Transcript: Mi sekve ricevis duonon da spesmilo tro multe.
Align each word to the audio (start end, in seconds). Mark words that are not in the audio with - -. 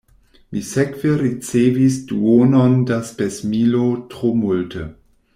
Mi 0.53 0.61
sekve 0.69 1.09
ricevis 1.21 1.97
duonon 2.11 2.73
da 2.91 2.97
spesmilo 3.09 3.85
tro 4.15 4.31
multe. 4.45 4.87